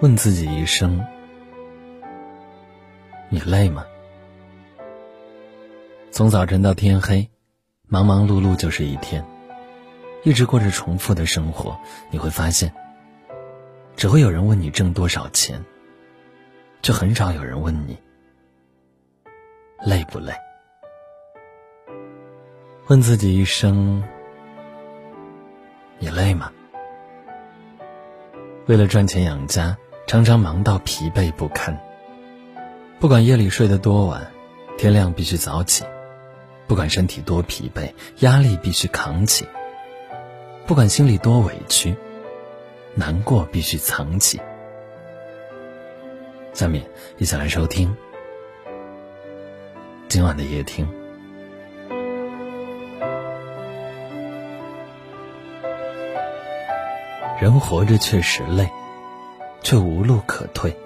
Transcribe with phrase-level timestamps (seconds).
[0.00, 0.98] 问自己一声：
[3.28, 3.84] 你累吗？
[6.10, 7.28] 从早晨到天黑，
[7.86, 9.22] 忙忙碌碌就是一天，
[10.24, 11.78] 一直过着重复的生活，
[12.10, 12.72] 你会发现，
[13.94, 15.62] 只会有人问你挣多少钱，
[16.80, 17.94] 却很少有人问你
[19.84, 20.32] 累不累。
[22.86, 24.02] 问自己一声：
[25.98, 26.50] 你累吗？
[28.66, 29.76] 为了赚钱养家。
[30.10, 31.80] 常常忙到疲惫不堪，
[32.98, 34.26] 不管夜里睡得多晚，
[34.76, 35.84] 天亮必须早起；
[36.66, 39.44] 不管身体多疲惫，压力必须扛起；
[40.66, 41.94] 不管心里多委屈，
[42.96, 44.40] 难过必须藏起。
[46.54, 46.84] 下面
[47.18, 47.96] 一起来收听
[50.08, 50.88] 今晚的夜听。
[57.40, 58.68] 人活着确实累。
[59.62, 60.76] 却无路可退。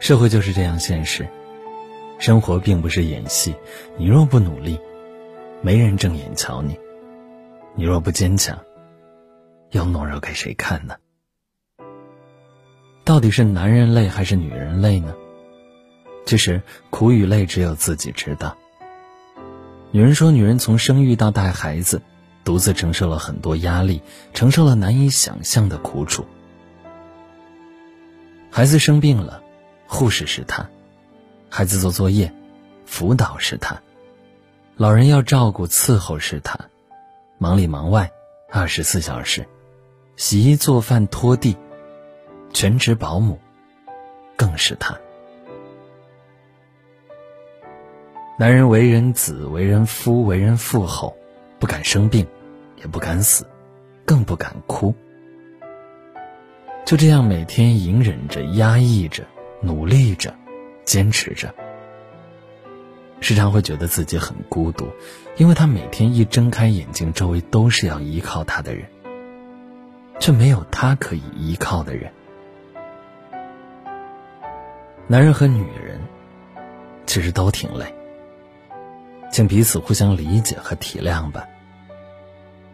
[0.00, 1.26] 社会就是这样现实，
[2.18, 3.54] 生活并不是演戏。
[3.96, 4.78] 你若不努力，
[5.62, 6.74] 没人正眼瞧你；
[7.74, 8.58] 你若不坚强，
[9.70, 10.94] 又懦弱给谁看呢？
[13.04, 15.14] 到底是男人累还是女人累呢？
[16.26, 18.56] 其实苦与累只有自己知道。
[19.90, 22.02] 女人说，女人从生育到带孩子，
[22.44, 26.26] 独自承受了很多压力，承受了难以想象的苦楚。
[28.56, 29.42] 孩子生病了，
[29.88, 30.64] 护士是他；
[31.50, 32.32] 孩子做作业，
[32.86, 33.74] 辅导是他；
[34.76, 36.56] 老人要照顾伺候是他；
[37.36, 38.12] 忙里忙外，
[38.48, 39.44] 二十四小时，
[40.14, 41.56] 洗衣做饭拖地，
[42.52, 43.40] 全职保姆
[44.36, 44.96] 更是他。
[48.38, 51.16] 男人为人子，为人夫，为人父后，
[51.58, 52.24] 不敢生病，
[52.76, 53.44] 也不敢死，
[54.06, 54.94] 更不敢哭。
[56.84, 59.24] 就这样每天隐忍着、压抑着、
[59.62, 60.34] 努力着、
[60.84, 61.54] 坚持着，
[63.20, 64.86] 时常会觉得自己很孤独，
[65.38, 68.84] 因为他每天一睁开眼睛，周围都是要依靠他的人，
[70.20, 72.12] 却没有他可以依靠的人。
[75.06, 75.98] 男人和女人
[77.06, 77.94] 其实都挺累，
[79.32, 81.46] 请彼此互相理解和体谅吧。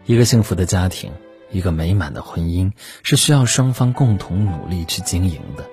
[0.05, 1.13] 一个幸福的家庭。
[1.51, 2.71] 一个美满的婚姻
[3.03, 5.65] 是需要双方共同努力去经营的。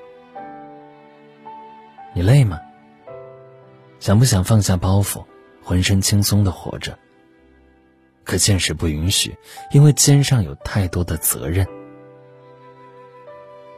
[2.14, 2.60] 你累吗？
[4.00, 5.24] 想不想放下包袱，
[5.62, 6.98] 浑身轻松的活着？
[8.24, 9.36] 可现实不允许，
[9.72, 11.66] 因为肩上有太多的责任。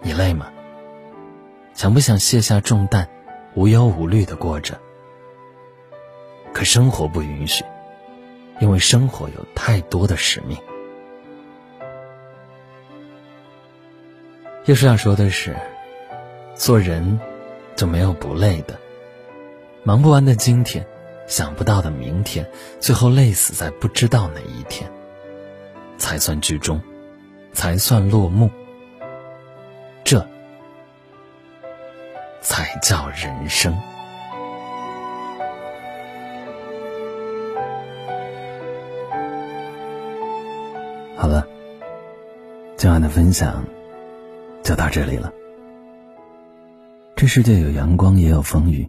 [0.03, 0.51] 你累吗？
[1.75, 3.09] 想不想卸下重担，
[3.55, 4.79] 无忧无虑的过着？
[6.53, 7.65] 可生活不允许，
[8.59, 10.59] 因为生活有太多的使命。
[14.67, 15.57] 叶叔要说的是，
[16.55, 17.19] 做人
[17.75, 18.79] 就没有不累的。
[19.83, 20.87] 忙不完的今天，
[21.27, 22.47] 想不到的明天，
[22.79, 24.89] 最后累死在不知道哪一天，
[25.97, 26.81] 才算剧终，
[27.53, 28.51] 才算落幕。
[30.05, 30.25] 这
[32.43, 33.75] 才叫人生。
[41.17, 41.47] 好了，
[42.77, 43.65] 今晚的分享。
[44.71, 45.33] 就到这里了。
[47.17, 48.89] 这世界有阳光，也有风雨，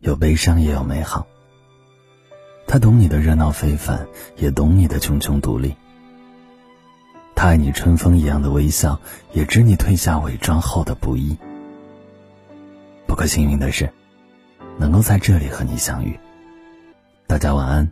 [0.00, 1.26] 有悲伤，也有美好。
[2.66, 4.06] 他懂你的热闹非凡，
[4.36, 5.74] 也懂你的茕茕独立。
[7.34, 9.00] 他爱你春风一样的微笑，
[9.32, 11.34] 也知你褪下伪装后的不易。
[13.06, 13.90] 不可幸运的是，
[14.76, 16.20] 能够在这里和你相遇。
[17.26, 17.90] 大家晚安，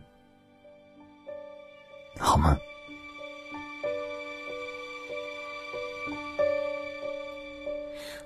[2.19, 2.59] 好吗？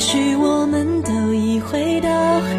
[0.00, 2.08] 也许我们都已回到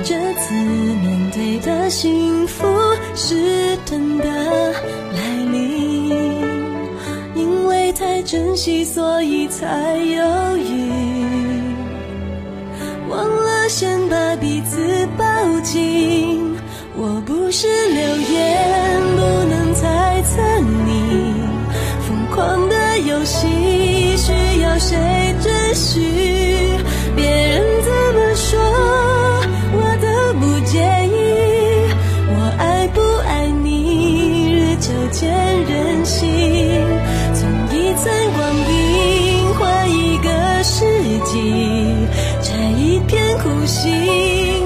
[0.03, 2.67] 这次面对的幸福
[3.15, 6.11] 是真的来临，
[7.33, 10.91] 因为太珍惜，所以才犹豫。
[13.09, 14.77] 忘了先把彼此
[15.17, 15.25] 抱
[15.61, 16.55] 紧，
[16.95, 21.33] 我不是流言，不能猜测你
[22.07, 23.70] 疯狂的游戏。
[43.71, 43.89] 心，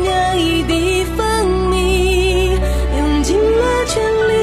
[0.02, 2.50] 酿一滴蜂蜜，
[2.98, 4.34] 用尽了全力，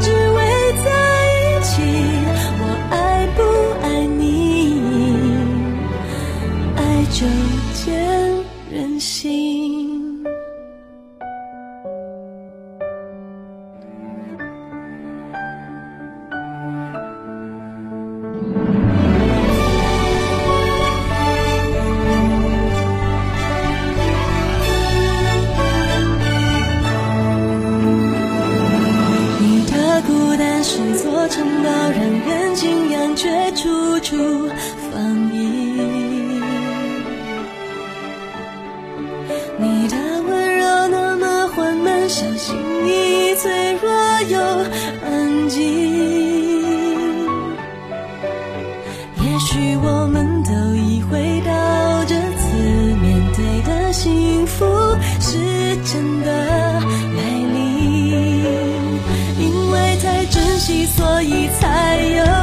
[0.00, 0.38] 只为
[0.82, 0.88] 在
[1.36, 1.70] 一起。
[2.58, 3.38] 我爱不
[3.84, 3.86] 爱
[4.16, 4.80] 你？
[6.74, 6.80] 爱
[7.12, 7.26] 就
[7.74, 7.84] 见
[8.72, 10.09] 人心。
[42.20, 42.54] 缓慢，小心
[42.86, 43.90] 翼翼，脆弱
[44.28, 44.38] 又
[45.02, 45.58] 安静。
[49.22, 52.56] 也许我们都已回到这次
[53.00, 54.66] 面对的幸福
[55.18, 55.38] 是
[55.84, 57.22] 真的来
[57.54, 57.58] 临，
[59.38, 62.39] 因为太珍惜，所以才有。